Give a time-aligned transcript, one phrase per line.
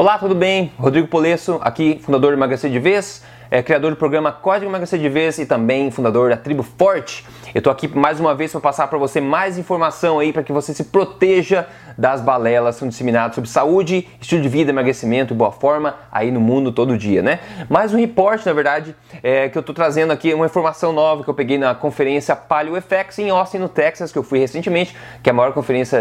[0.00, 0.72] Olá, tudo bem?
[0.78, 5.10] Rodrigo Polesso, aqui, fundador do Emagrecer de Vez, é, criador do programa Código Emagrecer de
[5.10, 7.26] Vez e também fundador da Tribo Forte.
[7.52, 10.52] Eu estou aqui mais uma vez para passar para você mais informação aí para que
[10.52, 11.66] você se proteja
[11.98, 16.30] das balelas que são disseminadas sobre saúde, estilo de vida, emagrecimento e boa forma aí
[16.30, 17.40] no mundo todo dia, né?
[17.68, 21.28] Mais um reporte, na verdade, é, que eu estou trazendo aqui uma informação nova que
[21.28, 25.28] eu peguei na conferência Paleo FX em Austin, no Texas, que eu fui recentemente, que
[25.28, 26.00] é a maior conferência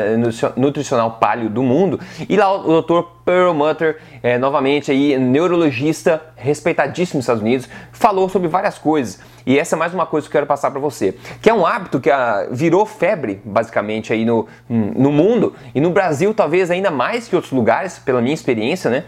[0.55, 1.99] nutricional paleo do mundo.
[2.29, 3.01] E lá o Dr.
[3.29, 9.19] Pearl Mutter, é, novamente aí neurologista respeitadíssimo nos Estados Unidos, falou sobre várias coisas.
[9.49, 11.65] E essa é mais uma coisa que eu quero passar para você, que é um
[11.65, 16.69] hábito que a, ah, virou febre, basicamente, aí no, no mundo, e no Brasil talvez
[16.69, 19.05] ainda mais que outros lugares, pela minha experiência, né?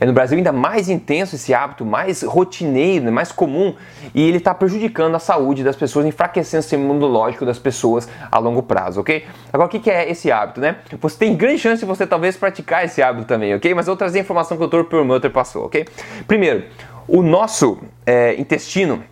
[0.00, 3.76] É no Brasil ainda mais intenso esse hábito, mais rotineiro, mais comum,
[4.12, 8.38] e ele está prejudicando a saúde das pessoas, enfraquecendo o sistema imunológico das pessoas a
[8.40, 9.24] longo prazo, ok?
[9.52, 10.78] Agora, o que é esse hábito, né?
[11.00, 13.72] Você tem grande chance de você talvez praticar esse hábito também, ok?
[13.72, 14.88] Mas eu vou trazer a informação que o Dr.
[14.88, 15.86] Perlmutter passou, ok?
[16.26, 16.64] Primeiro,
[17.06, 19.04] o nosso é, intestino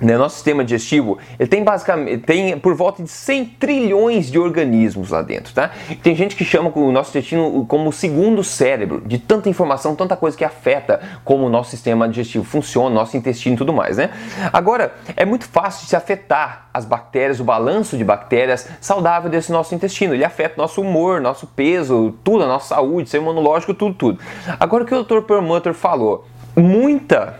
[0.00, 5.10] né, nosso sistema digestivo ele tem basicamente tem por volta de 100 trilhões de organismos
[5.10, 5.70] lá dentro, tá?
[6.02, 10.16] Tem gente que chama o nosso intestino como o segundo cérebro, de tanta informação, tanta
[10.16, 14.10] coisa que afeta como o nosso sistema digestivo funciona, nosso intestino e tudo mais, né?
[14.52, 19.50] Agora, é muito fácil de se afetar as bactérias, o balanço de bactérias saudável desse
[19.50, 20.14] nosso intestino.
[20.14, 24.20] Ele afeta nosso humor, nosso peso, tudo, a nossa saúde, sistema imunológico, tudo, tudo.
[24.58, 25.22] Agora o que o Dr.
[25.22, 26.26] Perlmutter falou,
[26.56, 27.39] muita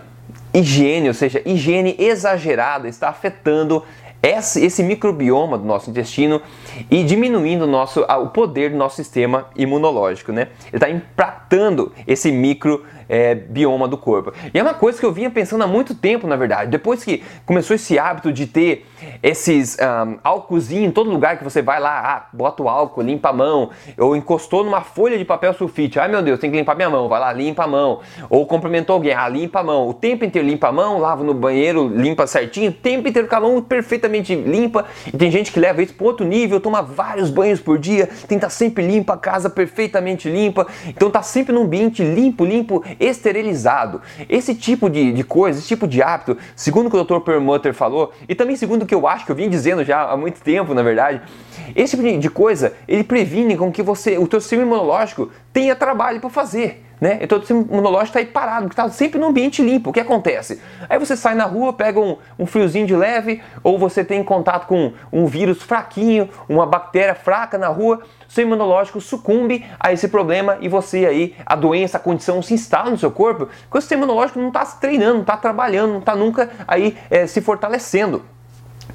[0.53, 3.83] higiene, ou seja, higiene exagerada, está afetando
[4.21, 6.41] esse, esse microbioma do nosso intestino
[6.89, 10.49] e diminuindo o, nosso, o poder do nosso sistema imunológico, né?
[10.67, 14.31] Ele está impactando esse micro é, bioma do corpo.
[14.53, 16.71] E é uma coisa que eu vinha pensando há muito tempo, na verdade.
[16.71, 18.85] Depois que começou esse hábito de ter
[19.21, 23.29] esses um, álcoolzinho em todo lugar que você vai lá, ah, bota o álcool, limpa
[23.29, 26.73] a mão, ou encostou numa folha de papel sulfite, ai meu Deus, tem que limpar
[26.75, 29.93] minha mão, vai lá, limpa a mão, ou cumprimentou alguém, ah, limpa a mão, o
[29.93, 33.41] tempo inteiro limpa a mão, lava no banheiro, limpa certinho, o tempo inteiro com a
[33.41, 37.59] mão perfeitamente limpa, e tem gente que leva isso para outro nível, toma vários banhos
[37.59, 42.45] por dia, tenta sempre limpa a casa perfeitamente limpa, então tá sempre num ambiente limpo,
[42.45, 44.01] limpo, esterilizado.
[44.29, 47.19] Esse tipo de, de coisa, esse tipo de hábito, segundo o que o Dr.
[47.23, 50.15] Perlmutter falou, e também segundo o que eu acho que eu vim dizendo já há
[50.15, 51.21] muito tempo, na verdade,
[51.75, 56.19] esse tipo de coisa, ele previne com que você, o teu sistema imunológico tenha trabalho
[56.19, 56.83] para fazer.
[57.01, 57.17] Né?
[57.19, 59.89] Então o sistema imunológico está aí parado, porque está sempre no ambiente limpo.
[59.89, 60.61] O que acontece?
[60.87, 64.67] Aí você sai na rua, pega um, um friozinho de leve, ou você tem contato
[64.67, 70.59] com um vírus fraquinho, uma bactéria fraca na rua, seu imunológico sucumbe a esse problema
[70.61, 74.03] e você aí, a doença, a condição se instala no seu corpo, porque o sistema
[74.03, 78.23] imunológico não está treinando, não está trabalhando, não está nunca aí é, se fortalecendo.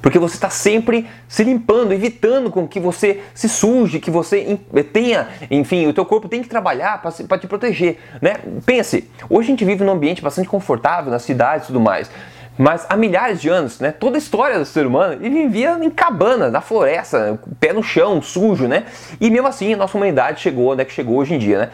[0.01, 4.59] Porque você está sempre se limpando, evitando com que você se suje, que você
[4.93, 8.35] tenha, enfim, o teu corpo tem que trabalhar para te proteger, né?
[8.65, 12.09] Pense, hoje a gente vive num ambiente bastante confortável, nas cidades e tudo mais.
[12.57, 15.91] Mas há milhares de anos, né, toda a história do ser humano, ele vivia em
[15.91, 18.85] cabana, na floresta, pé no chão, sujo, né?
[19.21, 21.69] E mesmo assim a nossa humanidade chegou onde é que chegou hoje em dia, né?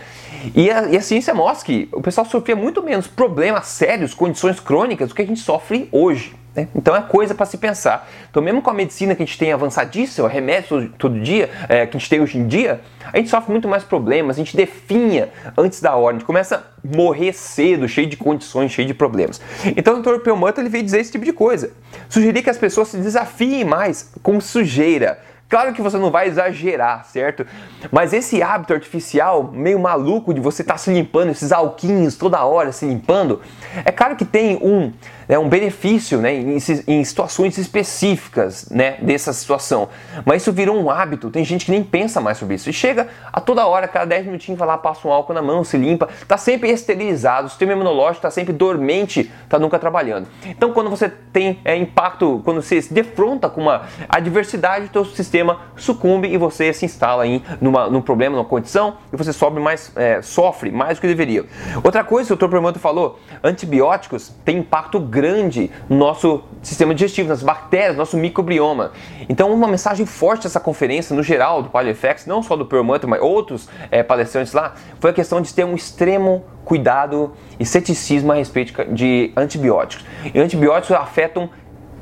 [0.54, 4.60] E a, e a ciência mostra que o pessoal sofria muito menos problemas sérios, condições
[4.60, 6.36] crônicas do que a gente sofre hoje.
[6.56, 6.68] Né?
[6.76, 8.10] Então é coisa para se pensar.
[8.30, 11.98] Então, mesmo com a medicina que a gente tem avançadíssima, remédios todo, dia, é, que
[11.98, 12.82] a gente tem hoje em dia,
[13.12, 16.58] a gente sofre muito mais problemas, a gente definha antes da hora, a gente começa
[16.58, 19.42] a morrer cedo, cheio de condições, cheio de problemas.
[19.76, 20.20] Então o Dr.
[20.20, 21.72] Pelmanto ele veio dizer esse tipo de coisa.
[22.10, 25.20] Sugerir que as pessoas se desafiem mais com sujeira
[25.54, 27.46] Claro que você não vai exagerar, certo?
[27.92, 32.44] Mas esse hábito artificial meio maluco de você estar tá se limpando, esses alquinhos toda
[32.44, 33.40] hora se limpando,
[33.86, 34.92] é claro que tem um,
[35.28, 39.90] né, um benefício né, em, em, situações específicas né, dessa situação.
[40.26, 42.68] Mas isso virou um hábito, tem gente que nem pensa mais sobre isso.
[42.68, 45.64] E chega a toda hora, cada 10 minutinhos, vai lá, passa um álcool na mão,
[45.64, 50.28] se limpa, está sempre esterilizado, o sistema imunológico está sempre dormente, está nunca trabalhando.
[50.46, 55.06] Então quando você tem é, impacto, quando você se defronta com uma adversidade, o seu
[55.06, 59.34] sistema sistema sucumbe e você se instala em numa, num problema, numa condição e você
[59.34, 61.46] sobe mais, é, sofre mais do que deveria.
[61.84, 62.48] Outra coisa, o Dr.
[62.48, 68.92] Permanto falou, antibióticos têm impacto grande no nosso sistema digestivo, nas bactérias, no nosso microbioma.
[69.28, 73.22] Então, uma mensagem forte dessa conferência, no geral, do PaleoFX, não só do Permanto, mas
[73.22, 78.36] outros é, palestrantes lá, foi a questão de ter um extremo cuidado e ceticismo a
[78.36, 80.06] respeito de antibióticos.
[80.34, 81.50] E antibióticos afetam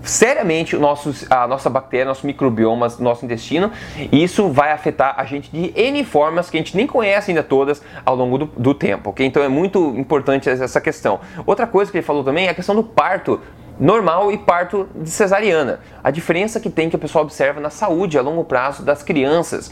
[0.03, 3.71] seriamente o nosso, a nossa bactéria, nosso microbioma, nosso intestino,
[4.11, 7.43] e isso vai afetar a gente de N formas que a gente nem conhece ainda
[7.43, 9.25] todas ao longo do, do tempo, ok?
[9.25, 11.19] Então é muito importante essa questão.
[11.45, 13.39] Outra coisa que ele falou também é a questão do parto
[13.79, 15.79] normal e parto de cesariana.
[16.03, 19.71] A diferença que tem que o pessoal observa na saúde a longo prazo das crianças.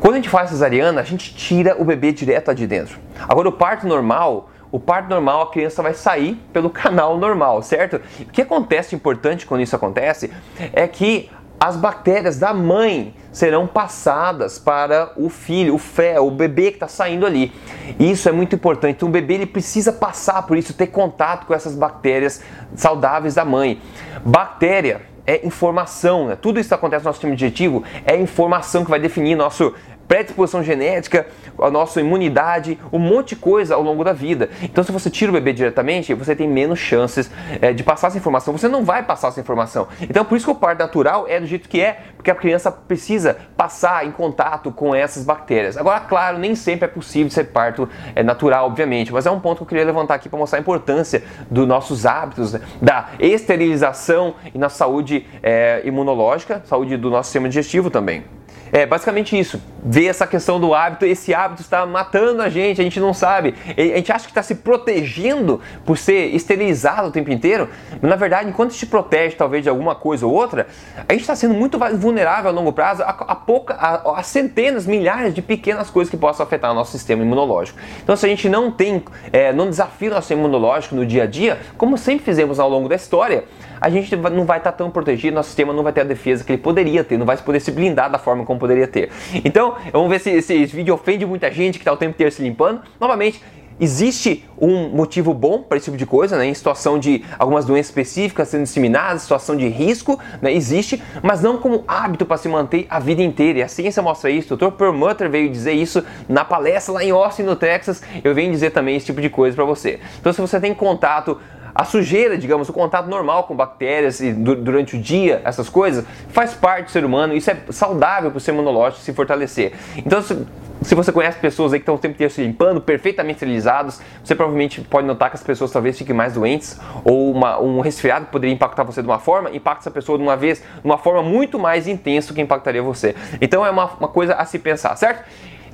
[0.00, 2.98] Quando a gente faz cesariana, a gente tira o bebê direto de dentro.
[3.26, 8.00] Agora, o parto normal, o parto normal, a criança vai sair pelo canal normal, certo?
[8.18, 10.32] O que acontece importante quando isso acontece
[10.72, 11.30] é que
[11.60, 16.88] as bactérias da mãe serão passadas para o filho, o fé, o bebê que está
[16.88, 17.52] saindo ali.
[18.00, 19.04] Isso é muito importante.
[19.04, 22.42] O bebê ele precisa passar por isso, ter contato com essas bactérias
[22.74, 23.80] saudáveis da mãe.
[24.24, 26.36] Bactéria é informação, né?
[26.36, 29.72] tudo isso que acontece no nosso sistema digestivo é informação que vai definir nosso
[30.06, 31.26] predisposição genética,
[31.58, 34.50] a nossa imunidade, um monte de coisa ao longo da vida.
[34.62, 37.30] Então, se você tira o bebê diretamente, você tem menos chances
[37.60, 38.56] é, de passar essa informação.
[38.56, 39.88] Você não vai passar essa informação.
[40.02, 42.70] Então, por isso que o parto natural é do jeito que é, porque a criança
[42.70, 45.76] precisa passar em contato com essas bactérias.
[45.76, 49.58] Agora, claro, nem sempre é possível ser parto é, natural, obviamente, mas é um ponto
[49.58, 54.34] que eu queria levantar aqui para mostrar a importância dos nossos hábitos, né, da esterilização
[54.54, 58.24] e na saúde é, imunológica, saúde do nosso sistema digestivo também.
[58.72, 59.62] É basicamente isso.
[59.84, 63.54] Ver essa questão do hábito, esse hábito está matando a gente, a gente não sabe.
[63.68, 67.68] A gente acha que está se protegendo por ser esterilizado o tempo inteiro,
[68.00, 70.66] mas na verdade, enquanto te protege talvez de alguma coisa ou outra,
[71.08, 74.86] a gente está sendo muito vulnerável a longo prazo a, a, pouca, a, a, centenas,
[74.86, 77.78] milhares de pequenas coisas que possam afetar o nosso sistema imunológico.
[78.02, 81.26] Então, se a gente não tem, é, não desafia o nosso imunológico no dia a
[81.26, 83.44] dia, como sempre fizemos ao longo da história,
[83.84, 86.52] a gente não vai estar tão protegido, nosso sistema não vai ter a defesa que
[86.52, 89.10] ele poderia ter, não vai poder se blindar da forma como poderia ter.
[89.44, 92.42] Então, vamos ver se esse vídeo ofende muita gente que está o tempo inteiro se
[92.42, 92.80] limpando.
[92.98, 93.42] Novamente,
[93.80, 96.46] Existe um motivo bom para esse tipo de coisa, né?
[96.46, 100.54] em situação de algumas doenças específicas sendo disseminadas, situação de risco, né?
[100.54, 103.58] existe, mas não como hábito para se manter a vida inteira.
[103.58, 104.54] E a ciência mostra isso.
[104.54, 104.70] O Dr.
[104.70, 108.00] Perlmutter veio dizer isso na palestra lá em Austin, no Texas.
[108.22, 109.98] Eu venho dizer também esse tipo de coisa para você.
[110.20, 111.40] Então, se você tem contato
[111.74, 116.54] a sujeira, digamos, o contato normal com bactérias e durante o dia, essas coisas, faz
[116.54, 119.72] parte do ser humano, isso é saudável para o sistema imunológico se fortalecer.
[119.96, 120.46] Então, se,
[120.82, 124.34] se você conhece pessoas aí que estão o tempo inteiro se limpando, perfeitamente esterilizados, você
[124.34, 128.54] provavelmente pode notar que as pessoas talvez fiquem mais doentes, ou uma, um resfriado poderia
[128.54, 131.58] impactar você de uma forma, impacta essa pessoa de uma vez, de uma forma muito
[131.58, 133.16] mais intensa que impactaria você.
[133.40, 135.24] Então é uma, uma coisa a se pensar, certo?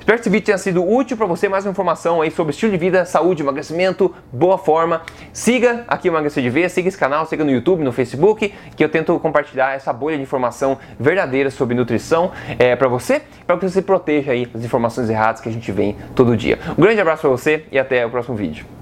[0.01, 1.47] Espero que esse vídeo tenha sido útil para você.
[1.47, 5.03] Mais uma informação aí sobre estilo de vida, saúde, emagrecimento, boa forma.
[5.31, 8.83] Siga aqui o Emagrecer de Vez, siga esse canal, siga no YouTube, no Facebook, que
[8.83, 13.69] eu tento compartilhar essa bolha de informação verdadeira sobre nutrição é, para você, para que
[13.69, 16.57] você proteja aí das informações erradas que a gente vê todo dia.
[16.75, 18.80] Um grande abraço para você e até o próximo vídeo.